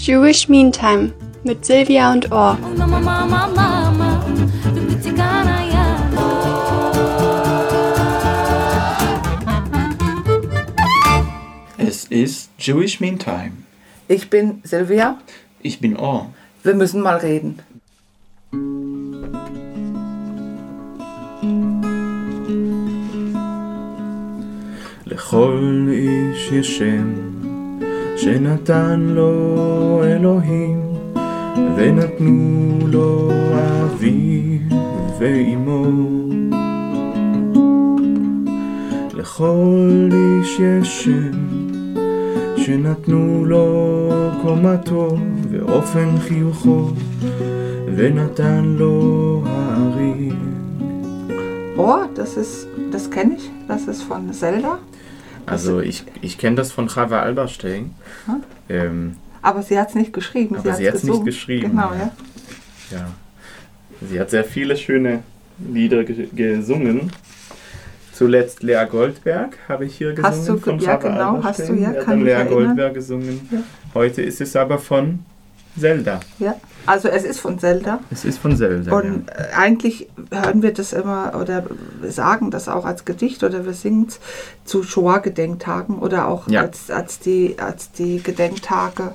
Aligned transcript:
Jewish 0.00 0.48
Meantime 0.48 1.12
mit 1.44 1.64
Silvia 1.64 2.12
und 2.12 2.30
Or. 2.32 2.58
Es 11.78 12.04
ist 12.04 12.50
Jewish 12.58 13.00
Meantime. 13.00 13.52
Ich 14.08 14.30
bin 14.30 14.60
Silvia. 14.64 15.18
Ich 15.60 15.80
bin 15.80 15.96
Or. 15.96 16.30
Wir 16.62 16.74
müssen 16.74 17.00
mal 17.00 17.16
reden. 17.16 17.60
לכל 25.06 25.88
איש 25.90 26.52
יש 26.52 26.78
שם 26.78 27.39
שנתן 28.20 29.00
לו 29.00 30.02
אלוהים 30.04 30.80
ונתנו 31.76 32.78
לו 32.86 33.30
אביו 33.84 34.58
ואמו 35.18 35.84
לכל 39.14 40.08
איש 40.12 40.60
יש 40.60 41.04
שם 41.04 41.66
שנתנו 42.56 43.44
לו 43.44 44.10
קומתו 44.42 45.16
ואופן 45.50 46.18
חיוכו 46.18 46.90
ונתן 47.96 48.64
לו 48.64 49.42
הארי 49.46 50.30
Oh, 51.78 52.08
das 52.14 52.38
ist, 52.38 52.66
das 52.90 53.10
kenne 53.10 53.34
ich. 53.34 53.50
Das 53.68 53.86
ist 53.86 54.02
von 54.02 54.32
Zelda. 54.32 54.78
Also 55.45 55.79
ich, 55.79 56.03
ich 56.21 56.37
kenne 56.37 56.55
das 56.57 56.71
von 56.71 56.87
Chava 56.89 57.21
Alberstein. 57.21 57.95
Hm? 58.25 58.43
Ähm, 58.69 59.15
Aber 59.41 59.61
sie 59.61 59.77
hat 59.79 59.89
es 59.89 59.95
nicht 59.95 60.13
geschrieben. 60.13 60.55
Aber 60.57 60.73
sie 60.73 60.87
hat's 60.87 60.97
hat's 60.99 61.03
nicht 61.03 61.25
geschrieben, 61.25 61.71
Genau, 61.71 61.91
ja. 61.93 62.11
ja. 62.91 62.97
ja. 62.97 63.07
Sie 64.09 64.19
hat 64.19 64.29
sehr 64.29 64.43
viele 64.43 64.75
schöne 64.77 65.19
Lieder 65.59 66.03
ge 66.03 66.27
gesungen. 66.33 67.11
Zuletzt 68.13 68.61
Lea 68.61 68.85
Goldberg 68.89 69.57
habe 69.67 69.85
ich 69.85 69.95
hier 69.95 70.13
gesungen 70.13 70.31
Hast 70.31 70.47
du 70.47 70.57
von 70.57 70.79
ja, 70.79 70.91
Chava 70.91 71.09
genau, 71.09 71.43
hast 71.43 71.67
du, 71.67 71.73
ja, 71.73 71.87
hat 71.89 72.05
kann 72.05 72.23
Lea 72.23 72.31
erinnern. 72.31 72.53
Goldberg 72.53 72.93
gesungen. 72.93 73.47
Ja. 73.51 73.59
Heute 73.95 74.21
ist 74.21 74.41
es 74.41 74.55
aber 74.55 74.77
von 74.77 75.19
Zelda. 75.77 76.19
ja. 76.39 76.55
Also 76.85 77.07
es 77.09 77.23
ist 77.23 77.39
von 77.39 77.59
Zelda. 77.59 77.99
Es 78.11 78.25
ist 78.25 78.39
von 78.39 78.55
Zelda. 78.57 78.91
Und 78.95 79.29
äh, 79.29 79.53
eigentlich 79.55 80.09
hören 80.31 80.61
wir 80.63 80.73
das 80.73 80.93
immer 80.93 81.33
oder 81.39 81.63
sagen 82.07 82.49
das 82.51 82.67
auch 82.67 82.85
als 82.85 83.05
Gedicht 83.05 83.43
oder 83.43 83.65
wir 83.65 83.73
singen 83.73 84.07
es 84.09 84.19
zu 84.65 84.83
Shoah-Gedenktagen 84.83 85.99
oder 85.99 86.27
auch 86.27 86.47
Ja. 86.47 86.61
als, 86.61 86.89
als, 86.89 87.19
die, 87.19 87.55
als 87.59 87.91
die 87.91 88.21
Gedenktage, 88.23 89.11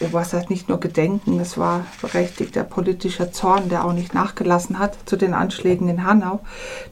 oh, 0.00 0.06
was 0.12 0.32
heißt 0.32 0.48
nicht 0.50 0.68
nur 0.68 0.80
Gedenken, 0.80 1.38
es 1.40 1.58
war 1.58 1.86
berechtigter 2.00 2.64
politischer 2.64 3.32
Zorn, 3.32 3.68
der 3.68 3.84
auch 3.84 3.92
nicht 3.92 4.14
nachgelassen 4.14 4.78
hat 4.78 4.96
zu 5.04 5.16
den 5.16 5.34
Anschlägen 5.34 5.88
in 5.88 6.04
Hanau. 6.04 6.40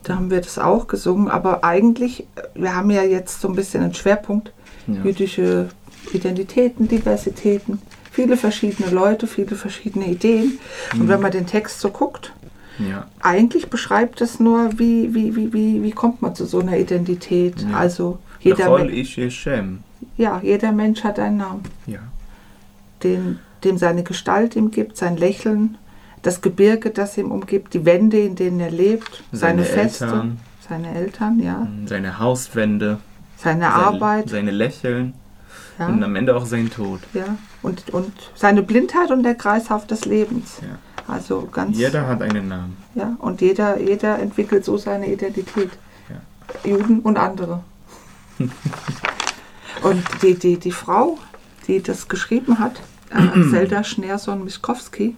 Da 0.03 0.15
haben 0.15 0.29
wir 0.29 0.41
das 0.41 0.59
auch 0.59 0.87
gesungen, 0.87 1.27
aber 1.29 1.63
eigentlich, 1.63 2.27
wir 2.53 2.75
haben 2.75 2.91
ja 2.91 3.03
jetzt 3.03 3.41
so 3.41 3.47
ein 3.47 3.55
bisschen 3.55 3.83
einen 3.83 3.93
Schwerpunkt, 3.95 4.53
Ja. 4.85 5.01
jüdische 5.03 5.69
Identitäten, 6.13 6.87
Diversitäten, 6.87 7.81
viele 8.13 8.37
verschiedene 8.37 8.89
Leute, 8.91 9.27
viele 9.27 9.55
verschiedene 9.57 10.05
Ideen. 10.07 10.59
Mhm. 10.93 11.01
Und 11.01 11.07
wenn 11.09 11.19
man 11.19 11.31
den 11.31 11.45
Text 11.47 11.81
so 11.81 11.89
guckt, 11.89 12.31
ja. 12.79 13.07
eigentlich 13.21 13.69
beschreibt 13.69 14.21
es 14.21 14.39
nur, 14.39 14.79
wie, 14.79 15.13
wie, 15.13 15.35
wie, 15.35 15.51
wie, 15.51 15.83
wie 15.83 15.91
kommt 15.91 16.21
man 16.21 16.33
zu 16.35 16.45
so 16.45 16.59
einer 16.61 16.77
Identität. 16.77 17.61
Ja. 17.69 17.77
Also 17.77 18.19
jeder, 18.39 18.69
Men- 18.77 19.83
ja, 20.17 20.39
jeder 20.43 20.71
Mensch 20.71 21.03
hat 21.03 21.17
einen 21.19 21.37
Namen, 21.37 21.63
Ja. 21.87 21.99
den, 23.03 23.39
dem 23.63 23.77
seine 23.77 24.03
Gestalt 24.03 24.55
ihm 24.55 24.71
gibt, 24.71 24.95
sein 24.97 25.17
Lächeln, 25.17 25.77
das 26.21 26.41
Gebirge, 26.41 26.89
das 26.91 27.17
ihm 27.17 27.31
umgibt, 27.31 27.73
die 27.73 27.83
Wände, 27.85 28.19
in 28.19 28.35
denen 28.35 28.59
er 28.59 28.71
lebt, 28.71 29.23
seine, 29.31 29.63
Seine 29.63 29.65
Feste, 29.65 30.05
Eltern. 30.05 30.39
seine 30.69 30.95
Eltern, 30.95 31.39
ja, 31.39 31.67
Seine 31.85 32.19
Hauswände. 32.19 32.99
seine 33.37 33.61
sein- 33.61 33.71
Arbeit, 33.71 34.29
Seine 34.29 34.51
Lächeln. 34.51 35.13
ja, 35.79 35.87
Und 35.87 36.03
am 36.03 36.15
Ende 36.15 36.35
auch 36.35 36.45
sein 36.45 36.69
Tod. 36.69 36.99
ja, 37.13 37.25
und, 37.63 37.89
und 37.93 38.13
seine 38.35 38.61
Blindheit 38.61 39.09
und 39.11 39.23
der 39.23 39.35
Kreislauf 39.35 39.87
des 39.87 40.05
Lebens. 40.05 40.59
Ja. 40.61 40.77
Also 41.07 41.47
ganz 41.51 41.77
Jeder 41.77 42.07
hat 42.07 42.21
einen 42.21 42.47
Namen. 42.47 42.77
Ja, 42.95 43.15
und 43.19 43.41
jeder, 43.41 43.79
jeder 43.79 44.19
entwickelt 44.19 44.63
so 44.63 44.77
seine 44.77 45.11
Identität. 45.11 45.71
Juden 46.63 46.99
und 46.99 47.17
andere. 47.17 47.63
und 49.83 50.03
die, 50.21 50.35
die, 50.35 50.57
die 50.57 50.71
Frau, 50.71 51.17
die 51.67 51.81
das 51.81 52.07
geschrieben 52.07 52.59
hat, 52.59 52.81
äh, 53.09 53.49
Zelda 53.49 53.83
Schneerson-Miskowski, 53.83 55.15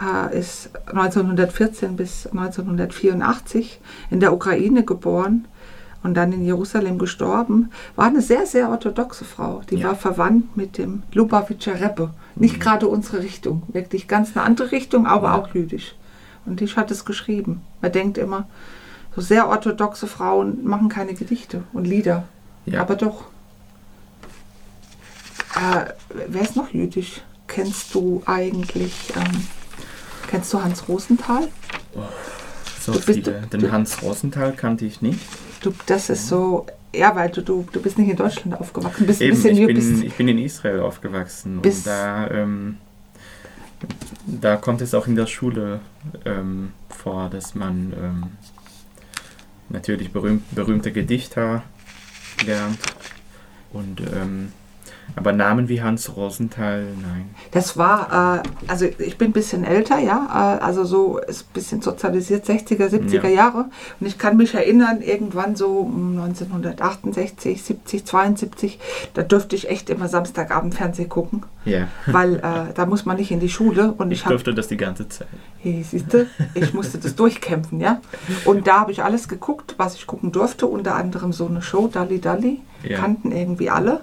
äh, 0.00 0.38
ist 0.38 0.70
1914 0.86 1.96
bis 1.96 2.26
1984 2.26 3.80
in 4.10 4.20
der 4.20 4.32
Ukraine 4.32 4.84
geboren 4.84 5.46
und 6.02 6.14
dann 6.14 6.32
in 6.32 6.44
Jerusalem 6.44 6.98
gestorben, 6.98 7.70
war 7.96 8.06
eine 8.06 8.22
sehr, 8.22 8.46
sehr 8.46 8.70
orthodoxe 8.70 9.24
Frau. 9.24 9.62
Die 9.70 9.76
Ja. 9.76 9.88
war 9.88 9.94
verwandt 9.96 10.56
mit 10.56 10.78
dem 10.78 11.02
Lubavitcher 11.12 11.80
Rebbe. 11.80 12.10
Nicht 12.36 12.60
gerade 12.60 12.86
unsere 12.88 13.22
Richtung, 13.22 13.62
wirklich 13.68 14.06
ganz 14.08 14.36
eine 14.36 14.44
andere 14.44 14.70
Richtung, 14.72 15.06
aber 15.06 15.28
Ja. 15.28 15.34
auch 15.36 15.54
jüdisch. 15.54 15.94
Und 16.46 16.60
die 16.60 16.66
hat 16.68 16.90
es 16.90 17.04
geschrieben. 17.04 17.60
Man 17.82 17.92
denkt 17.92 18.16
immer, 18.16 18.46
so 19.14 19.20
sehr 19.20 19.48
orthodoxe 19.48 20.06
Frauen 20.06 20.64
machen 20.64 20.88
keine 20.88 21.14
Gedichte 21.14 21.64
und 21.72 21.84
Lieder. 21.86 22.24
Ja. 22.64 22.80
Aber 22.80 22.94
doch. 22.94 23.24
Äh, 25.56 25.92
wer 26.28 26.42
ist 26.42 26.56
noch 26.56 26.70
jüdisch? 26.72 27.22
Kennst 27.48 27.94
du 27.94 28.22
eigentlich, 28.26 29.12
ähm, 29.16 29.46
kennst 30.28 30.52
du 30.52 30.62
Hans 30.62 30.88
Rosenthal? 30.88 31.48
So 32.80 32.92
Du 32.92 32.98
viele. 33.00 33.42
du- 33.50 33.58
Den 33.58 33.72
Hans 33.72 34.02
Rosenthal 34.02 34.52
kannte 34.52 34.84
ich 34.84 35.02
nicht. 35.02 35.18
Du, 35.60 35.72
das 35.86 36.08
ist 36.10 36.28
so, 36.28 36.66
ja, 36.94 37.14
weil 37.14 37.30
du, 37.30 37.42
du, 37.42 37.66
du 37.72 37.80
bist 37.80 37.98
nicht 37.98 38.10
in 38.10 38.16
Deutschland 38.16 38.60
aufgewachsen, 38.60 39.06
bist 39.06 39.20
ein 39.20 39.28
Eben, 39.28 39.36
bisschen 39.36 39.56
ich 39.56 39.66
bin, 39.66 39.76
bist, 39.76 40.04
ich 40.04 40.14
bin 40.14 40.28
in 40.28 40.38
Israel 40.38 40.80
aufgewachsen 40.80 41.58
und 41.58 41.86
da, 41.86 42.30
ähm, 42.30 42.78
da 44.26 44.56
kommt 44.56 44.80
es 44.80 44.94
auch 44.94 45.06
in 45.06 45.16
der 45.16 45.26
Schule 45.26 45.80
ähm, 46.24 46.72
vor, 46.88 47.28
dass 47.30 47.54
man 47.54 47.92
ähm, 47.92 48.24
natürlich 49.68 50.12
berühmt, 50.12 50.42
berühmte 50.54 50.92
Gedichter 50.92 51.62
lernt 52.44 52.78
und 53.72 54.00
ähm, 54.00 54.52
aber 55.16 55.32
Namen 55.32 55.68
wie 55.68 55.82
Hans 55.82 56.16
Rosenthal, 56.16 56.84
nein. 57.02 57.30
Das 57.50 57.76
war, 57.76 58.42
äh, 58.44 58.48
also 58.68 58.84
ich 58.84 59.18
bin 59.18 59.30
ein 59.30 59.32
bisschen 59.32 59.64
älter, 59.64 59.98
ja, 59.98 60.58
äh, 60.60 60.62
also 60.64 60.84
so 60.84 61.18
ist 61.18 61.42
ein 61.42 61.52
bisschen 61.54 61.82
sozialisiert, 61.82 62.44
60er, 62.46 62.88
70er 62.88 63.28
Ja. 63.28 63.28
Jahre. 63.28 63.66
Und 64.00 64.06
ich 64.06 64.18
kann 64.18 64.36
mich 64.36 64.54
erinnern, 64.54 65.00
irgendwann 65.02 65.56
so 65.56 65.78
um 65.80 66.18
1968, 66.18 67.62
70, 67.62 68.04
72, 68.04 68.78
da 69.14 69.22
durfte 69.22 69.56
ich 69.56 69.68
echt 69.68 69.90
immer 69.90 70.08
Samstagabend 70.08 70.74
Fernsehen 70.74 71.08
gucken, 71.08 71.42
Ja, 71.64 71.88
weil 72.06 72.36
äh, 72.36 72.72
da 72.74 72.86
muss 72.86 73.04
man 73.04 73.16
nicht 73.16 73.30
in 73.30 73.40
die 73.40 73.48
Schule. 73.48 73.92
Und 73.98 74.10
ich, 74.10 74.20
ich 74.20 74.26
durfte 74.26 74.54
das 74.54 74.68
die 74.68 74.76
ganze 74.76 75.08
Zeit. 75.08 75.28
Hey, 75.60 75.82
siehste, 75.82 76.28
ich 76.54 76.72
musste 76.74 76.98
das 76.98 77.16
durchkämpfen, 77.16 77.80
ja. 77.80 78.00
Und 78.44 78.66
da 78.66 78.80
habe 78.80 78.92
ich 78.92 79.02
alles 79.02 79.28
geguckt, 79.28 79.74
was 79.76 79.96
ich 79.96 80.06
gucken 80.06 80.30
durfte, 80.32 80.66
unter 80.66 80.94
anderem 80.94 81.32
so 81.32 81.46
eine 81.46 81.62
Show, 81.62 81.88
Dalli 81.88 82.20
Dalli, 82.20 82.60
Ja. 82.82 82.98
kannten 82.98 83.32
irgendwie 83.32 83.70
alle. 83.70 84.02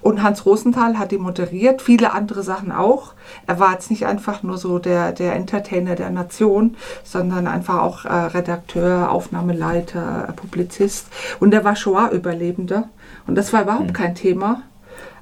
Und 0.00 0.22
Hans 0.22 0.46
Rosenthal 0.46 0.98
hat 0.98 1.10
die 1.10 1.18
moderiert, 1.18 1.82
viele 1.82 2.12
andere 2.12 2.42
Sachen 2.42 2.70
auch. 2.72 3.14
Er 3.46 3.58
war 3.58 3.72
jetzt 3.72 3.90
nicht 3.90 4.06
einfach 4.06 4.42
nur 4.42 4.58
so 4.58 4.78
der, 4.78 5.12
der 5.12 5.34
Entertainer 5.34 5.96
der 5.96 6.10
Nation, 6.10 6.76
sondern 7.02 7.46
einfach 7.46 7.82
auch 7.82 8.04
äh, 8.04 8.12
Redakteur, 8.12 9.10
Aufnahmeleiter, 9.10 10.28
äh, 10.28 10.32
Publizist. 10.32 11.08
Und 11.40 11.52
er 11.52 11.64
war 11.64 11.74
Shoah-Überlebender. 11.74 12.88
Und 13.26 13.34
das 13.34 13.52
war 13.52 13.62
überhaupt 13.62 13.92
kein 13.92 14.14
Thema. 14.14 14.62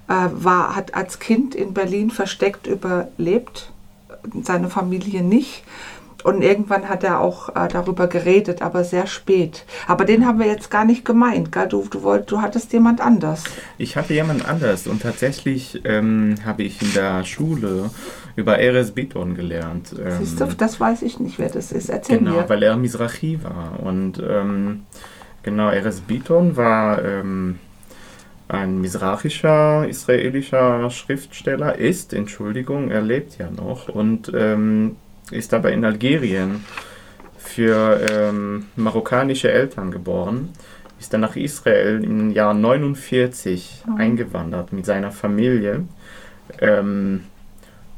Äh, 0.08 0.28
war, 0.32 0.76
hat 0.76 0.94
als 0.94 1.18
Kind 1.18 1.54
in 1.54 1.72
Berlin 1.74 2.10
versteckt 2.10 2.66
überlebt, 2.66 3.72
seine 4.42 4.68
Familie 4.68 5.22
nicht. 5.22 5.64
Und 6.26 6.42
irgendwann 6.42 6.88
hat 6.88 7.04
er 7.04 7.20
auch 7.20 7.50
äh, 7.50 7.68
darüber 7.68 8.08
geredet, 8.08 8.60
aber 8.60 8.82
sehr 8.82 9.06
spät. 9.06 9.64
Aber 9.86 10.04
den 10.04 10.26
haben 10.26 10.40
wir 10.40 10.48
jetzt 10.48 10.72
gar 10.72 10.84
nicht 10.84 11.04
gemeint. 11.04 11.52
Gell? 11.52 11.68
Du, 11.68 11.86
du, 11.88 12.02
wollt, 12.02 12.28
du 12.32 12.42
hattest 12.42 12.72
jemand 12.72 13.00
anders. 13.00 13.44
Ich 13.78 13.96
hatte 13.96 14.12
jemand 14.12 14.44
anders 14.48 14.88
und 14.88 15.02
tatsächlich 15.02 15.82
ähm, 15.84 16.34
habe 16.44 16.64
ich 16.64 16.82
in 16.82 16.92
der 16.94 17.22
Schule 17.22 17.90
über 18.34 18.58
Erez 18.58 18.90
Biton 18.90 19.36
gelernt. 19.36 19.94
Ähm, 20.04 20.14
Siehst 20.18 20.40
du, 20.40 20.46
das 20.46 20.80
weiß 20.80 21.02
ich 21.02 21.20
nicht, 21.20 21.38
wer 21.38 21.48
das 21.48 21.70
ist. 21.70 21.90
Erzähl 21.90 22.18
Genau, 22.18 22.38
mir. 22.38 22.48
weil 22.48 22.60
er 22.64 22.76
Mizrachi 22.76 23.38
war. 23.44 23.78
Und 23.84 24.20
ähm, 24.28 24.82
genau, 25.44 25.70
Erez 25.70 26.00
Biton 26.00 26.56
war 26.56 27.04
ähm, 27.04 27.60
ein 28.48 28.80
mizrachischer 28.80 29.86
israelischer 29.88 30.90
Schriftsteller, 30.90 31.78
ist, 31.78 32.12
Entschuldigung, 32.12 32.90
er 32.90 33.02
lebt 33.02 33.38
ja 33.38 33.48
noch 33.48 33.88
und 33.88 34.32
ähm, 34.34 34.96
ist 35.30 35.52
aber 35.54 35.72
in 35.72 35.84
Algerien 35.84 36.64
für 37.38 38.00
ähm, 38.10 38.66
marokkanische 38.76 39.50
Eltern 39.50 39.90
geboren, 39.90 40.50
ist 40.98 41.12
dann 41.12 41.20
nach 41.20 41.36
Israel 41.36 42.02
im 42.04 42.30
Jahr 42.30 42.54
49 42.54 43.84
Oh. 43.88 43.96
eingewandert 43.98 44.72
mit 44.72 44.86
seiner 44.86 45.10
Familie. 45.12 45.84
Ähm, 46.60 47.24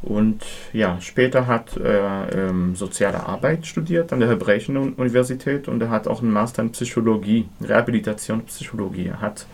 Und 0.00 0.44
ja, 0.72 1.00
später 1.00 1.48
hat 1.48 1.76
er 1.76 2.28
ähm, 2.32 2.76
soziale 2.76 3.26
Arbeit 3.26 3.66
studiert 3.66 4.12
an 4.12 4.20
der 4.20 4.28
Hebräischen 4.28 4.76
Universität 4.94 5.66
und 5.66 5.82
er 5.82 5.90
hat 5.90 6.06
auch 6.06 6.22
einen 6.22 6.30
Master 6.30 6.62
in 6.62 6.70
Psychologie, 6.70 7.48
Rehabilitationspsychologie. 7.60 9.08
Er 9.08 9.20
hat 9.20 9.46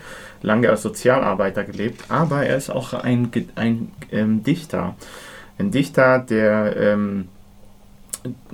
lange 0.43 0.69
als 0.69 0.83
Sozialarbeiter 0.83 1.65
gelebt, 1.65 2.05
aber 2.11 2.45
er 2.45 2.57
ist 2.59 2.69
auch 2.69 2.93
ein, 2.93 3.31
ein 3.55 3.91
ähm, 4.13 4.43
Dichter. 4.43 4.97
Ein 5.59 5.71
Dichter, 5.71 6.19
der 6.19 6.77
ähm, 6.77 7.29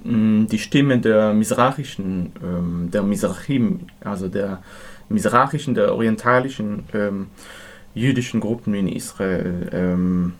die 0.04 0.58
Stimme 0.58 0.98
der 0.98 1.32
Misrachischen, 1.32 2.32
ähm, 2.42 2.90
der 2.92 3.02
Misrachim, 3.02 3.80
also 4.02 4.28
der 4.28 4.62
Misrachischen, 5.08 5.74
der 5.74 5.94
orientalischen 5.94 6.84
ähm, 6.92 7.26
jüdischen 7.94 8.40
Gruppen 8.40 8.74
in 8.74 8.88
Israel 8.88 9.68
ähm, 9.72 10.34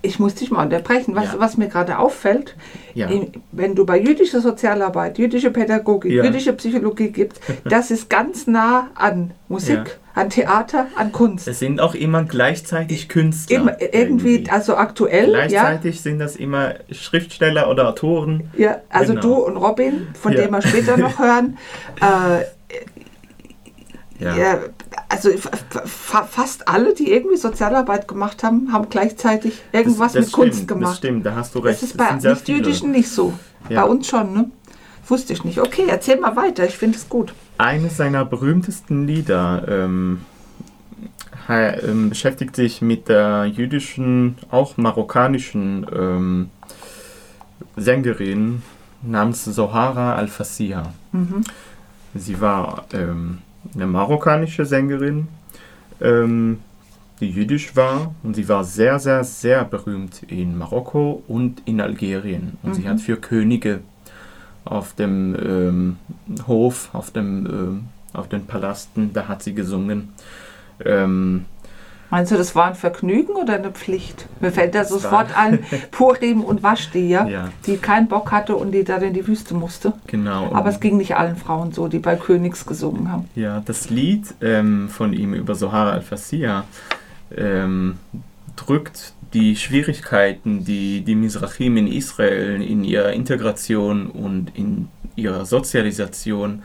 ich 0.00 0.18
muss 0.18 0.34
dich 0.34 0.50
mal 0.50 0.62
unterbrechen. 0.62 1.14
Was, 1.14 1.32
ja. 1.32 1.34
was 1.38 1.56
mir 1.56 1.68
gerade 1.68 1.98
auffällt, 1.98 2.54
ja. 2.94 3.08
wenn 3.52 3.74
du 3.74 3.84
bei 3.84 3.98
jüdischer 3.98 4.40
Sozialarbeit, 4.40 5.18
jüdischer 5.18 5.50
Pädagogik, 5.50 6.12
ja. 6.12 6.24
jüdischer 6.24 6.52
Psychologie 6.52 7.10
gibst, 7.10 7.40
das 7.64 7.90
ist 7.90 8.08
ganz 8.08 8.46
nah 8.46 8.90
an 8.94 9.32
Musik, 9.48 9.98
an 10.14 10.30
Theater, 10.30 10.86
an 10.96 11.10
Kunst. 11.12 11.48
Es 11.48 11.58
sind 11.58 11.80
auch 11.80 11.94
immer 11.94 12.24
gleichzeitig 12.24 13.08
Künstler. 13.08 13.56
Immer, 13.56 13.80
irgendwie, 13.80 14.34
irgendwie, 14.34 14.50
also 14.50 14.76
aktuell. 14.76 15.30
Gleichzeitig 15.30 16.00
sind 16.00 16.18
das 16.18 16.36
immer 16.36 16.74
Schriftsteller 16.90 17.68
oder 17.68 17.88
Autoren. 17.88 18.50
Ja, 18.56 18.78
also 18.88 19.14
genau. 19.14 19.22
du 19.22 19.34
und 19.34 19.56
Robin, 19.56 20.08
von 20.20 20.32
dem 20.32 20.50
wir 20.50 20.62
später 20.62 20.96
noch 20.96 21.18
hören. 21.18 21.58
Äh, 22.00 22.44
ja. 24.22 24.58
Also 25.08 25.30
fast 25.86 26.68
alle, 26.68 26.94
die 26.94 27.10
irgendwie 27.10 27.36
Sozialarbeit 27.36 28.08
gemacht 28.08 28.42
haben, 28.42 28.72
haben 28.72 28.88
gleichzeitig 28.90 29.62
irgendwas 29.72 30.12
das, 30.12 30.26
das 30.26 30.26
mit 30.26 30.28
stimmt, 30.28 30.50
Kunst 30.50 30.68
gemacht. 30.68 30.90
Das 30.90 30.98
stimmt, 30.98 31.26
da 31.26 31.34
hast 31.34 31.54
du 31.54 31.60
recht. 31.60 31.82
Das 31.82 31.90
ist 31.90 31.96
bei 31.96 32.12
Nicht-Jüdischen 32.12 32.90
nicht 32.90 33.08
so. 33.08 33.32
Ja. 33.68 33.82
Bei 33.82 33.90
uns 33.90 34.06
schon, 34.06 34.32
ne? 34.32 34.50
Wusste 35.06 35.32
ich 35.32 35.44
nicht. 35.44 35.58
Okay, 35.60 35.86
erzähl 35.88 36.20
mal 36.20 36.36
weiter, 36.36 36.66
ich 36.66 36.76
finde 36.76 36.98
es 36.98 37.08
gut. 37.08 37.32
Eines 37.56 37.96
seiner 37.96 38.26
berühmtesten 38.26 39.06
Lieder 39.06 39.64
ähm, 39.66 40.20
ähm, 41.48 42.10
beschäftigt 42.10 42.54
sich 42.54 42.82
mit 42.82 43.08
der 43.08 43.46
jüdischen, 43.46 44.36
auch 44.50 44.76
marokkanischen 44.76 45.86
ähm, 45.90 46.50
Sängerin 47.76 48.62
namens 49.02 49.44
Sohara 49.44 50.16
Al-Fassia. 50.16 50.92
Mhm. 51.12 51.44
Sie 52.14 52.40
war 52.40 52.84
ähm, 52.92 53.38
eine 53.74 53.86
marokkanische 53.86 54.64
Sängerin, 54.64 55.28
ähm, 56.00 56.60
die 57.20 57.30
jüdisch 57.30 57.74
war 57.74 58.14
und 58.22 58.34
sie 58.34 58.48
war 58.48 58.64
sehr, 58.64 58.98
sehr, 58.98 59.24
sehr 59.24 59.64
berühmt 59.64 60.22
in 60.28 60.56
Marokko 60.56 61.22
und 61.26 61.62
in 61.64 61.80
Algerien. 61.80 62.56
Und 62.62 62.70
mhm. 62.70 62.74
sie 62.74 62.88
hat 62.88 63.00
für 63.00 63.16
Könige 63.16 63.80
auf 64.64 64.94
dem 64.94 65.34
ähm, 65.34 65.96
Hof, 66.46 66.90
auf, 66.92 67.10
dem, 67.10 67.46
äh, 67.46 68.16
auf 68.16 68.28
den 68.28 68.46
Palasten, 68.46 69.12
da 69.12 69.26
hat 69.26 69.42
sie 69.42 69.54
gesungen. 69.54 70.10
Ähm, 70.84 71.46
Meinst 72.10 72.32
du, 72.32 72.36
das 72.36 72.54
war 72.54 72.68
ein 72.68 72.74
Vergnügen 72.74 73.32
oder 73.32 73.54
eine 73.54 73.70
Pflicht? 73.70 74.26
Mir 74.40 74.50
fällt 74.50 74.74
da 74.74 74.84
sofort 74.84 75.36
ein, 75.36 75.64
Purim 75.90 76.40
und 76.44 76.62
Vashti, 76.62 77.08
ja? 77.08 77.26
ja? 77.26 77.48
die 77.66 77.76
keinen 77.76 78.08
Bock 78.08 78.32
hatte 78.32 78.56
und 78.56 78.72
die 78.72 78.84
da 78.84 78.96
in 78.96 79.12
die 79.12 79.26
Wüste 79.26 79.54
musste. 79.54 79.92
Genau. 80.06 80.52
Aber 80.52 80.70
es 80.70 80.80
ging 80.80 80.96
nicht 80.96 81.16
allen 81.16 81.36
Frauen 81.36 81.72
so, 81.72 81.88
die 81.88 81.98
bei 81.98 82.16
Königs 82.16 82.64
gesungen 82.64 83.12
haben. 83.12 83.28
Ja, 83.34 83.60
das 83.64 83.90
Lied 83.90 84.34
ähm, 84.40 84.88
von 84.88 85.12
ihm 85.12 85.34
über 85.34 85.54
Sohara 85.54 85.92
al-Fassia 85.92 86.64
ähm, 87.36 87.98
drückt 88.56 89.12
die 89.34 89.56
Schwierigkeiten, 89.56 90.64
die 90.64 91.02
die 91.02 91.14
Mizrachim 91.14 91.76
in 91.76 91.86
Israel 91.86 92.62
in 92.62 92.84
ihrer 92.84 93.12
Integration 93.12 94.06
und 94.06 94.56
in 94.56 94.88
ihrer 95.16 95.44
Sozialisation 95.44 96.62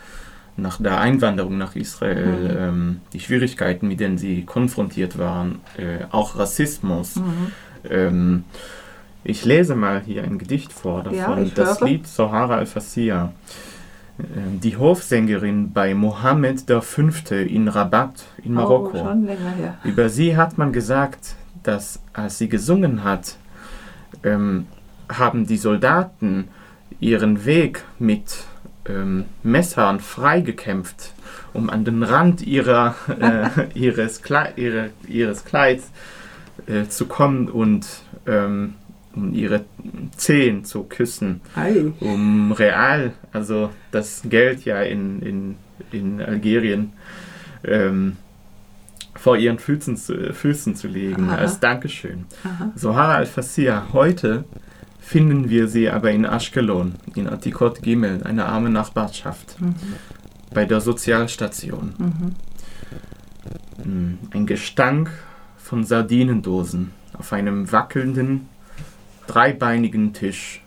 nach 0.56 0.82
der 0.82 1.00
Einwanderung 1.00 1.58
nach 1.58 1.76
Israel, 1.76 2.26
mhm. 2.26 2.58
ähm, 2.58 3.02
die 3.14 3.20
Schwierigkeiten, 3.20 3.88
mit 3.88 4.00
denen 4.00 4.18
sie 4.18 4.44
konfrontiert 4.44 5.18
waren, 5.18 5.62
äh, 5.78 6.06
auch 6.12 6.38
Rassismus. 6.38 7.16
Mhm. 7.16 7.52
Ähm, 7.90 8.44
ich 9.24 9.46
lese 9.46 9.76
mal 9.76 10.02
hier 10.06 10.24
ein 10.24 10.38
Gedicht 10.38 10.74
vor 10.74 11.04
davon, 11.04 11.46
ja, 11.46 11.52
das 11.56 11.80
höre. 11.80 11.88
Lied 11.88 12.08
Sohara 12.08 12.58
al-Fassia. 12.58 13.34
Äh, 14.20 14.24
die 14.62 14.78
Hofsängerin 14.78 15.72
bei 15.72 15.94
Mohammed 15.96 16.70
V. 16.70 17.02
in 17.36 17.68
Rabat 17.68 18.24
in 18.44 18.52
oh, 18.52 18.56
Marokko. 18.56 18.98
Oh, 19.00 19.06
schon 19.06 19.26
länger 19.26 19.52
her. 19.52 19.78
Über 19.84 20.10
sie 20.10 20.38
hat 20.38 20.58
man 20.58 20.72
gesagt, 20.72 21.36
dass 21.64 22.00
als 22.12 22.38
sie 22.38 22.50
gesungen 22.50 23.04
hat, 23.04 23.38
ähm, 24.24 24.68
haben 25.10 25.48
die 25.48 25.58
Soldaten 25.58 26.50
ihren 27.00 27.46
Weg 27.46 27.84
mit 28.00 28.46
ähm, 28.88 29.26
Messern 29.44 30.00
freigekämpft, 30.00 31.14
um 31.54 31.70
an 31.70 31.86
den 31.86 32.04
Rand 32.04 32.42
ihrer, 32.42 32.96
äh, 33.20 33.50
ihres, 33.74 34.22
Kle 34.22 34.54
ihre, 34.56 34.90
ihres 35.08 35.46
Kleids 35.46 35.92
äh, 36.68 36.88
zu 36.88 37.06
kommen 37.06 37.50
und 37.50 37.88
ähm, 38.28 38.76
um 39.16 39.34
ihre 39.34 39.66
Zehen 40.18 40.66
zu 40.66 40.84
küssen, 40.84 41.42
Ei. 41.56 41.92
um 42.00 42.52
real, 42.52 43.14
also 43.32 43.70
das 43.92 44.24
Geld 44.26 44.66
ja 44.66 44.82
in, 44.82 45.22
in, 45.22 45.56
in 45.92 46.22
Algerien, 46.22 46.94
ähm, 47.64 48.18
vor 49.16 49.38
ihren 49.38 49.60
Füßen 49.60 49.98
zu, 49.98 50.34
Füßen 50.34 50.76
zu 50.76 50.88
legen, 50.88 51.30
Aha. 51.30 51.38
als 51.38 51.60
Dankeschön. 51.60 52.26
Aha. 52.44 52.72
Sohara 52.76 53.16
al-Fasir 53.16 53.94
heute 53.94 54.46
finden 55.04 55.50
wir 55.50 55.68
sie 55.68 55.90
aber 55.90 56.12
in 56.12 56.26
Ashkelon, 56.26 56.96
in 57.14 57.28
Atikot 57.28 57.82
Gimel, 57.82 58.24
eine 58.24 58.46
arme 58.46 58.70
Nachbarschaft, 58.70 59.60
mhm. 59.60 59.76
bei 60.54 60.66
der 60.66 60.80
Sozialstation. 60.82 61.94
Mhm. 61.98 63.84
Hm, 63.84 64.18
ein 64.32 64.48
Gestank 64.48 65.12
von 65.58 65.84
Sardinendosen 65.84 66.92
auf 67.18 67.34
einem 67.34 67.72
wackelnden, 67.72 68.48
dreibeinigen 69.28 70.14
Tisch. 70.14 70.62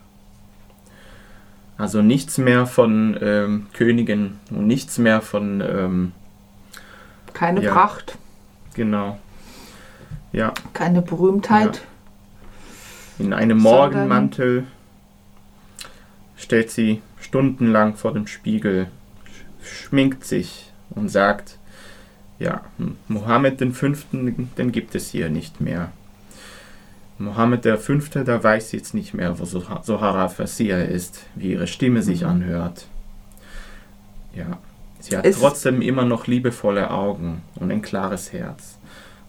Also 1.77 2.01
nichts 2.01 2.37
mehr 2.37 2.67
von 2.67 3.17
ähm, 3.21 3.67
Königen 3.73 4.39
und 4.51 4.67
nichts 4.67 4.97
mehr 4.97 5.21
von... 5.21 5.61
Ähm, 5.61 6.11
Keine 7.33 7.63
ja, 7.63 7.73
Pracht. 7.73 8.17
Genau. 8.75 9.19
Ja. 10.31 10.53
Keine 10.73 11.01
Berühmtheit. 11.01 11.77
Ja. 11.77 11.81
In 13.19 13.33
einem 13.33 13.57
Morgenmantel 13.57 14.65
stellt 16.35 16.69
sie 16.69 17.01
stundenlang 17.19 17.95
vor 17.95 18.13
dem 18.13 18.27
Spiegel, 18.27 18.87
schminkt 19.61 20.23
sich 20.23 20.71
und 20.91 21.09
sagt, 21.09 21.57
ja, 22.39 22.61
Mohammed 23.07 23.59
V., 23.75 23.87
den 24.11 24.71
gibt 24.71 24.93
es 24.95 25.09
hier 25.09 25.29
nicht 25.29 25.59
mehr. 25.59 25.91
Mohammed 27.17 27.65
V., 27.79 28.23
da 28.23 28.43
weiß 28.43 28.69
sie 28.69 28.77
jetzt 28.77 28.93
nicht 28.93 29.13
mehr, 29.13 29.39
wo 29.39 29.45
Sohara 29.45 30.29
Fassia 30.29 30.77
ist, 30.77 31.25
wie 31.33 31.53
ihre 31.53 31.67
Stimme 31.67 32.03
sich 32.03 32.21
mhm. 32.21 32.29
anhört. 32.29 32.85
Ja, 34.35 34.59
sie 34.99 35.17
hat 35.17 35.25
es 35.25 35.39
trotzdem 35.39 35.81
immer 35.81 36.05
noch 36.05 36.27
liebevolle 36.27 36.91
Augen 36.91 37.41
und 37.55 37.71
ein 37.71 37.81
klares 37.81 38.31
Herz. 38.31 38.77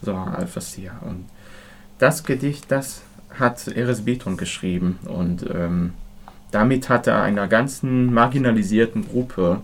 Sohara 0.03 0.35
al-Fassia. 0.35 0.93
Und 1.01 1.25
das 1.99 2.25
Gedicht, 2.25 2.71
das 2.71 3.03
hat 3.31 3.69
Eres 3.69 4.05
Beton 4.05 4.37
geschrieben 4.37 4.99
und 5.07 5.45
ähm, 5.53 5.93
damit 6.51 6.89
hat 6.89 7.07
er 7.07 7.23
einer 7.23 7.47
ganzen 7.47 8.13
marginalisierten 8.13 9.07
Gruppe 9.07 9.61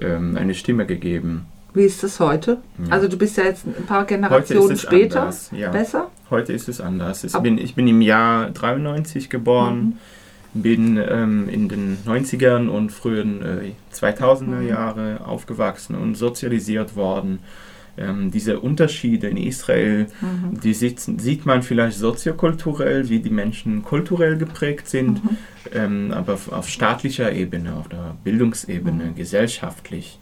ähm, 0.00 0.36
eine 0.36 0.54
Stimme 0.54 0.86
gegeben. 0.86 1.46
Wie 1.72 1.82
ist 1.82 2.02
das 2.04 2.20
heute? 2.20 2.58
Ja. 2.78 2.92
Also 2.92 3.08
du 3.08 3.18
bist 3.18 3.36
ja 3.36 3.44
jetzt 3.44 3.66
ein 3.66 3.86
paar 3.86 4.04
Generationen 4.04 4.76
später 4.76 5.22
anders, 5.22 5.50
ja. 5.52 5.70
besser? 5.70 6.10
Heute 6.30 6.52
ist 6.52 6.68
es 6.68 6.80
anders. 6.80 7.24
Ich 7.24 7.36
bin, 7.38 7.58
ich 7.58 7.74
bin 7.74 7.88
im 7.88 8.00
Jahr 8.00 8.50
93 8.50 9.28
geboren, 9.28 9.98
mhm. 10.54 10.62
bin 10.62 10.96
ähm, 10.96 11.48
in 11.48 11.68
den 11.68 11.98
90ern 12.06 12.68
und 12.68 12.90
frühen 12.92 13.42
äh, 13.42 13.72
2000er 13.92 14.44
mhm. 14.44 14.68
Jahre 14.68 15.20
aufgewachsen 15.26 15.96
und 15.96 16.14
sozialisiert 16.14 16.94
worden 16.94 17.40
ähm, 17.96 18.30
diese 18.30 18.60
Unterschiede 18.60 19.28
in 19.28 19.36
Israel, 19.36 20.06
mhm. 20.20 20.60
die 20.60 20.74
sieht, 20.74 21.00
sieht, 21.00 21.46
man 21.46 21.62
vielleicht 21.62 21.98
soziokulturell, 21.98 23.08
wie 23.08 23.20
die 23.20 23.30
Menschen 23.30 23.82
kulturell 23.82 24.36
geprägt 24.36 24.88
sind, 24.88 25.24
mhm. 25.24 25.36
ähm, 25.72 26.12
aber 26.12 26.34
auf, 26.34 26.52
auf, 26.52 26.68
staatlicher 26.68 27.32
Ebene, 27.32 27.74
auf 27.74 27.88
der 27.88 28.16
Bildungsebene, 28.24 29.04
mhm. 29.04 29.14
gesellschaftlich. 29.14 30.18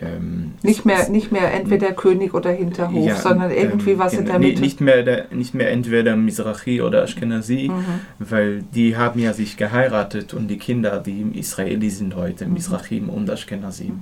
Ähm, 0.00 0.52
nicht, 0.62 0.84
mehr, 0.84 1.08
nicht 1.08 1.32
mehr 1.32 1.52
entweder 1.52 1.92
König 1.92 2.32
oder 2.32 2.50
Hinterhof, 2.50 3.04
ja, 3.04 3.16
sondern 3.16 3.50
irgendwie 3.50 3.98
was 3.98 4.12
in 4.12 4.24
der 4.24 4.38
Mitte. 4.38 4.60
Nicht 4.60 4.80
mehr, 4.80 5.02
der, 5.02 5.26
nicht 5.32 5.52
mehr 5.52 5.72
entweder 5.72 6.14
Mizrahi 6.14 6.80
oder 6.80 7.02
Ashkenazi, 7.02 7.70
mhm. 7.70 7.84
weil 8.20 8.62
die 8.72 8.96
haben 8.96 9.18
ja 9.18 9.32
sich 9.32 9.56
geheiratet 9.56 10.32
und 10.32 10.46
die 10.46 10.58
Kinder, 10.58 11.00
die 11.00 11.26
Israeli 11.34 11.90
sind 11.90 12.14
heute, 12.14 12.46
mhm. 12.46 12.52
Mizrahim 12.54 13.08
und 13.08 13.28
Ashkenazi. 13.28 13.92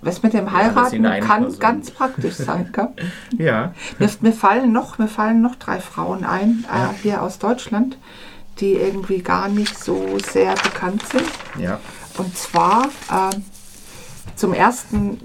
Mhm. 0.00 0.06
Was 0.06 0.22
mit 0.22 0.32
dem 0.32 0.52
Heiraten 0.52 1.04
einer 1.06 1.26
kann 1.26 1.42
Person. 1.42 1.60
ganz 1.60 1.90
praktisch 1.90 2.34
sein. 2.34 2.70
Gell? 2.72 2.88
Ja, 3.38 3.72
Mir, 3.98 4.08
mir, 4.20 4.32
fallen 4.32 4.72
noch, 4.72 4.98
mir 4.98 5.08
fallen 5.08 5.42
noch 5.42 5.56
drei 5.56 5.80
Frauen 5.80 6.24
ein, 6.24 6.64
Ja. 6.68 6.90
äh, 6.90 6.94
hier 7.02 7.22
aus 7.22 7.38
Deutschland, 7.38 7.98
die 8.60 8.72
irgendwie 8.74 9.22
gar 9.22 9.48
nicht 9.48 9.78
so 9.82 10.18
sehr 10.30 10.54
bekannt 10.54 11.02
sind. 11.06 11.28
ja. 11.58 11.78
Und 12.16 12.36
zwar 12.36 12.86
äh, 13.10 13.36
zum 14.34 14.52
ersten 14.52 15.20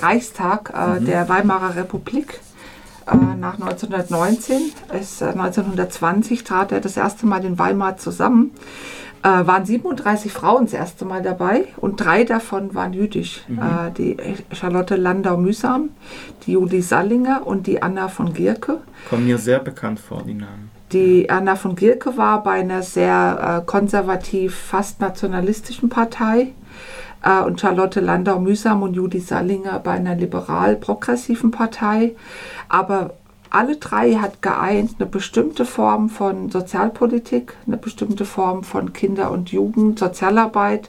Reichstag 0.00 0.72
äh, 0.74 1.00
der 1.04 1.28
Weimarer 1.28 1.76
Republik 1.76 2.40
äh, 3.06 3.14
nach 3.38 3.54
1919. 3.60 4.72
Es, 4.88 5.20
äh, 5.20 5.26
1920 5.26 6.44
trat 6.44 6.72
er 6.72 6.80
das 6.80 6.96
erste 6.96 7.26
Mal 7.26 7.44
in 7.44 7.58
Weimar 7.58 7.98
zusammen. 7.98 8.52
Äh, 9.24 9.46
waren 9.46 9.64
37 9.64 10.32
Frauen 10.32 10.64
das 10.64 10.74
erste 10.74 11.04
Mal 11.04 11.22
dabei 11.22 11.66
und 11.76 12.00
drei 12.00 12.24
davon 12.24 12.74
waren 12.74 12.92
jüdisch. 12.92 13.42
Äh, 13.48 13.92
die 13.92 14.16
Charlotte 14.50 14.96
Landau-Mühsam, 14.96 15.90
die 16.44 16.52
Julie 16.52 16.82
Sallinger 16.82 17.46
und 17.46 17.68
die 17.68 17.80
Anna 17.82 18.08
von 18.08 18.32
Gierke. 18.32 18.80
Kommen 19.08 19.26
mir 19.26 19.38
sehr 19.38 19.60
bekannt 19.60 20.00
vor, 20.00 20.24
die 20.26 20.34
Namen. 20.34 20.70
Die 20.90 21.30
Anna 21.30 21.54
von 21.54 21.76
Gierke 21.76 22.16
war 22.16 22.42
bei 22.42 22.52
einer 22.60 22.82
sehr 22.82 23.62
äh, 23.62 23.66
konservativ, 23.66 24.56
fast 24.56 25.00
nationalistischen 25.00 25.88
Partei 25.88 26.48
äh, 27.22 27.42
und 27.42 27.60
Charlotte 27.60 28.00
Landau-Mühsam 28.00 28.82
und 28.82 28.94
Judy 28.94 29.20
Sallinger 29.20 29.78
bei 29.78 29.92
einer 29.92 30.16
liberal-progressiven 30.16 31.50
Partei. 31.50 32.16
Aber 32.68 33.14
alle 33.52 33.76
drei 33.76 34.14
hat 34.14 34.40
geeint 34.40 34.96
eine 34.98 35.08
bestimmte 35.08 35.66
Form 35.66 36.08
von 36.08 36.50
Sozialpolitik, 36.50 37.54
eine 37.66 37.76
bestimmte 37.76 38.24
Form 38.24 38.64
von 38.64 38.94
Kinder- 38.94 39.30
und 39.30 39.52
Jugend, 39.52 39.98
Sozialarbeit. 39.98 40.88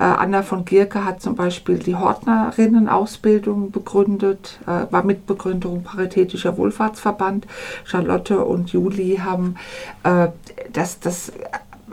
Äh, 0.00 0.04
Anna 0.04 0.42
von 0.42 0.64
Gierke 0.64 1.04
hat 1.04 1.22
zum 1.22 1.36
Beispiel 1.36 1.78
die 1.78 1.94
Hortnerinnenausbildung 1.94 3.70
begründet, 3.70 4.58
äh, 4.66 4.90
war 4.90 5.04
Mitbegründerin 5.04 5.84
Paritätischer 5.84 6.56
Wohlfahrtsverband. 6.56 7.46
Charlotte 7.84 8.44
und 8.44 8.72
Juli 8.72 9.20
haben 9.22 9.54
äh, 10.02 10.28
das, 10.72 10.98
das 10.98 11.32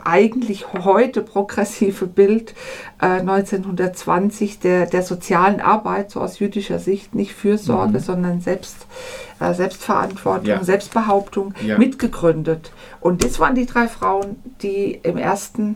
eigentlich 0.06 0.74
heute 0.74 1.22
progressive 1.22 2.08
Bild 2.08 2.54
äh, 3.02 3.06
1920 3.22 4.60
der, 4.60 4.86
der 4.86 5.04
sozialen 5.04 5.60
Arbeit, 5.62 6.12
so 6.12 6.22
aus 6.22 6.40
jüdischer 6.40 6.80
Sicht, 6.80 7.16
nicht 7.16 7.34
Fürsorge, 7.34 8.00
sondern 8.00 8.42
Selbst, 8.42 8.88
äh, 9.40 9.54
Selbstverantwortung, 9.54 10.46
Ja. 10.48 10.64
Selbstbehauptung, 10.64 11.54
Ja. 11.62 11.78
mitgegründet. 11.78 12.72
Und 13.02 13.24
das 13.24 13.40
waren 13.40 13.56
die 13.56 13.66
drei 13.66 13.88
Frauen, 13.88 14.38
die 14.62 15.00
im 15.04 15.18
ersten, 15.18 15.76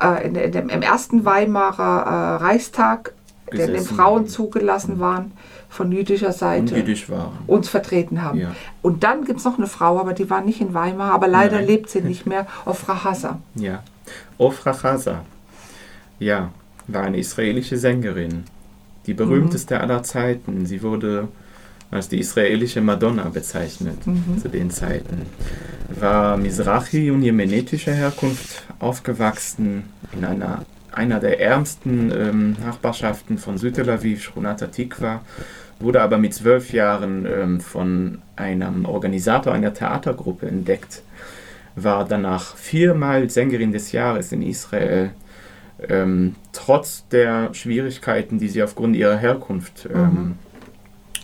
äh, 0.00 0.26
in, 0.26 0.34
in 0.34 0.52
dem, 0.52 0.68
im 0.68 0.82
ersten 0.82 1.24
Weimarer 1.24 2.38
äh, 2.40 2.44
Reichstag, 2.44 3.12
der 3.52 3.66
den 3.66 3.84
Frauen 3.84 4.28
zugelassen 4.28 5.00
waren, 5.00 5.32
von 5.70 5.92
jüdischer 5.92 6.32
Seite 6.32 6.76
jüdisch 6.76 7.06
uns 7.46 7.68
vertreten 7.68 8.22
haben. 8.22 8.38
Ja. 8.38 8.54
Und 8.82 9.04
dann 9.04 9.24
gibt 9.24 9.38
es 9.38 9.44
noch 9.44 9.56
eine 9.56 9.68
Frau, 9.68 9.98
aber 9.98 10.12
die 10.12 10.28
war 10.28 10.42
nicht 10.42 10.60
in 10.60 10.74
Weimar, 10.74 11.12
aber 11.12 11.28
leider 11.28 11.56
Nein. 11.56 11.66
lebt 11.66 11.88
sie 11.88 12.00
nicht 12.02 12.26
mehr, 12.26 12.46
Ofra 12.66 13.04
Hassa. 13.04 13.38
Ja. 13.54 13.82
Ofra 14.36 14.72
Chaza. 14.72 15.24
Ja, 16.18 16.50
war 16.86 17.02
eine 17.02 17.18
israelische 17.18 17.76
Sängerin. 17.76 18.44
Die 19.06 19.14
berühmteste 19.14 19.80
aller 19.80 20.02
Zeiten. 20.02 20.66
Sie 20.66 20.82
wurde 20.82 21.28
als 21.90 22.08
die 22.08 22.20
israelische 22.20 22.80
Madonna 22.80 23.24
bezeichnet 23.24 23.98
zu 24.40 24.48
den 24.48 24.70
Zeiten. 24.70 25.22
War 25.98 26.36
Mizrachi 26.36 27.10
und 27.10 27.22
jemenitischer 27.22 27.92
Herkunft 27.92 28.62
aufgewachsen 28.78 29.84
in 30.12 30.24
einer, 30.24 30.64
einer 30.92 31.18
der 31.18 31.40
ärmsten 31.40 32.12
ähm, 32.12 32.56
Nachbarschaften 32.64 33.38
von 33.38 33.58
Südtel 33.58 33.90
Aviv, 33.90 34.22
Shkunat 34.22 34.70
Tikva. 34.72 35.22
Wurde 35.80 36.02
aber 36.02 36.18
mit 36.18 36.34
zwölf 36.34 36.72
Jahren 36.72 37.26
ähm, 37.26 37.60
von 37.60 38.18
einem 38.36 38.84
Organisator 38.84 39.52
einer 39.52 39.74
Theatergruppe 39.74 40.46
entdeckt 40.46 41.02
war 41.76 42.06
danach 42.06 42.56
viermal 42.56 43.30
Sängerin 43.30 43.72
des 43.72 43.92
Jahres 43.92 44.32
in 44.32 44.42
Israel, 44.42 45.10
ähm, 45.88 46.34
trotz 46.52 47.06
der 47.08 47.54
Schwierigkeiten, 47.54 48.38
die 48.38 48.48
sie 48.48 48.62
aufgrund 48.62 48.96
ihrer 48.96 49.16
Herkunft, 49.16 49.88
ähm, 49.92 50.36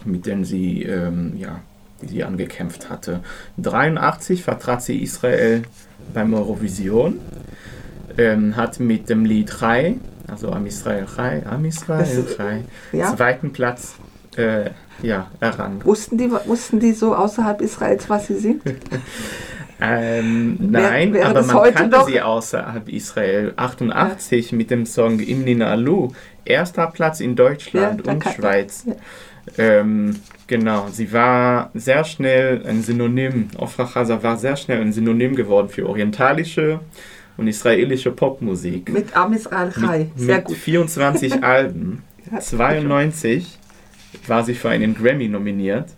mit 0.05 0.27
denen 0.27 0.45
sie, 0.45 0.83
ähm, 0.83 1.35
ja, 1.37 1.61
die 2.03 2.09
sie 2.09 2.25
angekämpft 2.25 2.89
hatte. 2.89 3.21
83 3.59 4.43
vertrat 4.43 4.83
sie 4.83 5.03
Israel 5.03 5.63
beim 6.15 6.33
Eurovision, 6.33 7.21
ähm, 8.17 8.57
hat 8.57 8.81
mit 8.81 9.09
dem 9.11 9.25
Lied 9.25 9.51
Chai, 9.59 9.97
also 10.27 10.51
Am 10.53 10.67
Israel 10.67 11.07
Chai, 11.15 11.45
Am 11.45 11.65
Israel 11.65 12.27
Chai, 12.37 12.65
ja? 12.93 13.15
zweiten 13.15 13.53
Platz 13.53 13.97
äh, 14.37 14.71
ja, 15.03 15.31
errang. 15.41 15.85
Wussten 15.85 16.17
die, 16.19 16.31
wussten 16.31 16.81
die 16.81 16.93
so 16.93 17.15
außerhalb 17.15 17.61
Israels, 17.61 18.09
was 18.09 18.27
sie 18.29 18.35
sind? 18.37 18.63
Ähm, 19.79 20.57
Wär- 20.59 20.71
nein, 20.71 21.13
wäre 21.13 21.29
aber 21.29 21.43
man 21.43 21.75
kannte 21.75 21.99
noch- 21.99 22.07
sie 22.09 22.21
außerhalb 22.23 22.89
Israel. 22.89 23.53
88 23.57 24.53
mit 24.53 24.71
dem 24.71 24.87
Song 24.87 25.21
Imnina 25.21 25.67
Alu. 25.67 26.13
Erster 26.47 26.87
Platz 26.87 27.21
in 27.21 27.37
Deutschland 27.37 28.07
Ja, 28.07 28.13
und 28.13 28.25
Schweiz. 28.25 28.85
ja. 28.87 28.95
Ähm, 29.59 30.17
genau, 30.47 30.87
sie 30.91 31.13
war 31.13 31.71
sehr 31.75 32.05
schnell 32.05 32.63
ein 32.67 32.83
Synonym, 32.83 33.49
Ofra 33.59 33.85
Chaza 33.87 34.23
war 34.23 34.39
sehr 34.39 34.57
schnell 34.57 34.81
ein 34.81 34.93
Synonym 34.95 35.37
geworden 35.37 35.69
für 35.69 35.87
orientalische 35.87 36.81
und 37.37 37.47
israelische 37.47 38.13
Popmusik. 38.13 38.91
Mit 38.91 39.15
Am 39.15 39.35
Israel 39.35 39.71
Chai. 39.73 39.99
Mit, 40.17 40.19
Sehr 40.19 40.37
mit 40.37 40.45
gut. 40.47 40.57
24 40.57 41.45
Alben. 41.45 42.03
Ja, 42.33 42.41
92 42.41 43.59
sie 44.45 44.55
für 44.55 44.69
einen 44.69 44.95
Grammy 44.95 45.29
nominiert. 45.29 45.91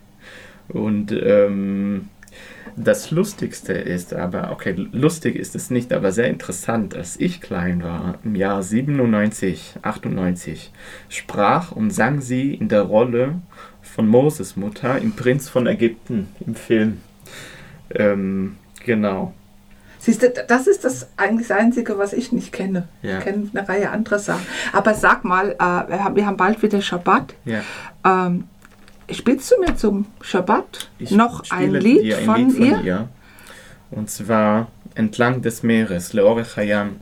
Und 0.68 1.12
ähm, 1.12 2.08
das 2.76 3.11
Lustigste 3.11 3.73
ist 3.73 4.14
aber, 4.14 4.52
okay, 4.52 4.75
lustig 4.92 5.35
ist 5.37 5.56
es 5.56 5.70
nicht, 5.70 5.92
aber 5.92 6.12
sehr 6.12 6.28
interessant, 6.28 6.94
als 6.94 7.18
ich 7.18 7.40
klein 7.40 7.82
war, 7.82 8.18
im 8.23 8.35
Jahr 8.35 8.62
97, 8.62 9.76
98, 9.82 10.70
sprach 11.08 11.73
und 11.73 11.90
sang 11.90 12.20
sie 12.20 12.54
in 12.54 12.68
der 12.68 12.82
Rolle 12.82 13.40
von 13.82 14.06
Moses 14.06 14.56
Mutter 14.56 14.99
im 14.99 15.12
Prinz 15.12 15.49
von 15.49 15.66
Ägypten 15.66 16.28
im 16.47 16.54
Film. 16.54 16.99
Ähm, 17.90 18.56
genau. 18.85 19.35
Siehst 19.99 20.23
du, 20.23 20.31
das 20.31 20.67
ist 20.67 20.85
das 20.85 21.09
eigentlich 21.17 21.49
das 21.49 21.57
Einzige, 21.57 21.99
was 21.99 22.12
ich 22.12 22.33
nicht 22.33 22.52
kenne. 22.52 22.88
Ja. 23.02 23.19
Ich 23.19 23.25
kenne 23.25 23.50
eine 23.52 23.69
Reihe 23.69 23.90
anderer 23.90 24.19
Sachen. 24.19 24.47
Aber 24.73 24.95
sag 24.95 25.25
mal, 25.25 25.52
äh, 25.52 26.14
wir, 26.14 26.26
haben, 26.26 26.37
bald 26.37 26.62
wieder 26.62 26.81
Schabbat. 26.81 27.35
Ja. 27.45 27.62
Ähm, 28.05 28.45
spielst 29.11 29.50
du 29.50 29.61
mir 29.61 29.76
zum 29.76 30.07
Schabbat 30.21 30.90
Ich 30.99 31.11
noch 31.11 31.50
ein 31.50 31.73
Lied, 31.73 32.02
dir 32.02 32.19
ein 32.19 32.25
von, 32.25 32.37
Lied 32.37 32.57
von 32.57 32.67
ihr? 32.67 32.81
ihr. 32.83 33.09
Und 33.90 34.11
zwar 34.11 34.69
Entlang 34.95 35.43
des 35.43 35.62
Meeres, 35.62 36.12
Leore 36.12 36.45
Chayam. 36.45 36.97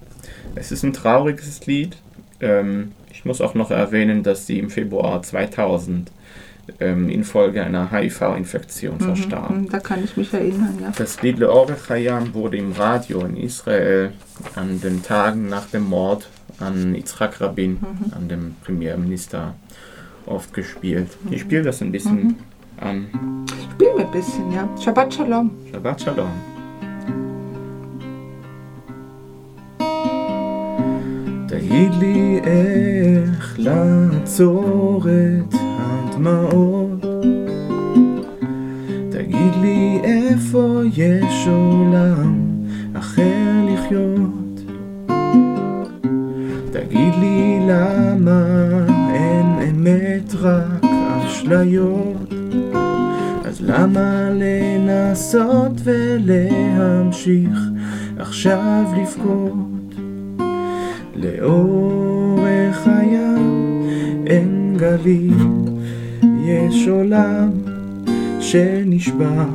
Es 0.55 0.73
ist 0.73 0.83
ein 0.83 0.93
trauriges 0.93 1.67
Lied. 1.67 1.97
Ähm, 2.41 2.93
ich 3.11 3.25
muss 3.25 3.41
auch 3.41 3.55
noch 3.55 3.71
erwähnen, 3.71 4.23
dass 4.23 4.47
sie 4.47 4.59
im 4.59 4.71
Februar 4.71 5.23
2000 5.23 6.11
ähm, 6.80 7.10
infolge 7.10 7.64
einer 7.64 7.92
HIV-Infektion 7.92 9.00
verstarb. 9.00 9.50
Hm, 9.50 9.70
Da 9.70 9.80
kann 9.80 10.04
ich 10.04 10.16
mich 10.18 10.34
erinnern, 10.34 10.78
ja. 10.82 10.92
Das 10.98 11.22
Lied 11.22 11.40
Leore 11.40 11.76
Chayam 11.88 12.34
wurde 12.34 12.58
im 12.58 12.72
Radio 12.72 13.22
in 13.26 13.36
Israel 13.38 14.12
an 14.56 14.80
den 14.82 15.04
Tagen 15.04 15.48
nach 15.48 15.66
dem 15.68 15.88
Mord 15.90 16.28
an 16.60 16.94
Yitzhak 16.96 17.42
Rabin, 17.42 17.72
Mhm. 17.82 18.14
an 18.16 18.28
dem 18.28 18.56
Premierminister, 18.64 19.56
oft 20.26 20.54
gespielt. 20.54 21.10
Ich 21.32 21.42
spiele 21.42 21.64
das 21.64 21.82
ein 21.82 21.92
bisschen 21.92 22.36
an. 22.80 23.08
Spiel 23.74 23.94
mir 23.96 24.06
ein 24.06 24.12
bisschen, 24.12 24.52
ja. 24.52 24.70
Shabbat 24.80 25.14
Shalom. 25.14 25.52
Shabbat 25.72 26.02
Shalom. 26.02 26.30
תגיד 31.48 31.94
לי 32.00 32.40
איך 32.44 33.56
לעצור 33.60 35.06
את 35.10 35.56
הדמעות 36.17 37.05
תגיד 39.11 39.53
לי 39.61 40.01
איפה 40.05 40.83
יש 40.97 41.49
עולם 41.49 42.41
אחר 42.95 43.67
לחיות? 43.69 44.61
תגיד 46.71 47.15
לי 47.21 47.59
למה 47.69 48.43
אין 49.15 49.47
אמת 49.71 50.35
רק 50.35 50.85
אשליות? 51.27 52.35
אז 53.45 53.61
למה 53.61 54.31
לנסות 54.31 55.81
ולהמשיך 55.85 57.59
עכשיו 58.19 58.85
לבכות? 59.01 59.95
לאורך 61.17 62.87
הים 62.87 63.83
אין 64.27 64.77
גלים 64.79 65.66
יש 66.47 66.89
עולם 66.89 67.51
שנשבר 68.41 69.49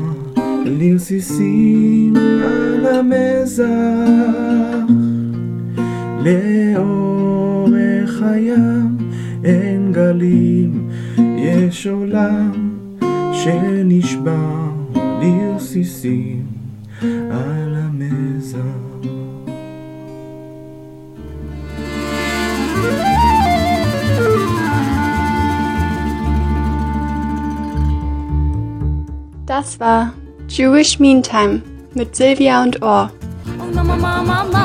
לרסיסים 0.65 2.13
על 2.15 2.85
המזח 2.85 3.65
לאורך 6.23 8.21
הים 8.21 8.97
אין 9.43 9.91
גלים, 9.91 10.89
יש 11.37 11.87
עולם 11.87 12.51
שנשבע 13.33 14.67
לרסיסים 15.21 16.45
על 17.31 17.75
המזח. 17.75 18.91
Das 29.61 29.79
war 29.79 30.11
Jewish 30.47 30.97
Meantime 30.97 31.61
mit 31.93 32.15
Silvia 32.15 32.63
und 32.63 32.81
Ohr. 32.81 33.11
Oh 33.59 33.71
mama 33.71 33.95
mama 33.95 34.23
mama, 34.23 34.60